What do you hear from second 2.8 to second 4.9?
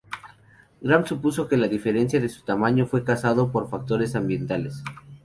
fue casado por factores ambientales.